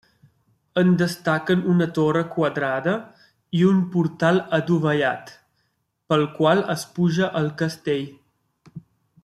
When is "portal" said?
3.97-4.41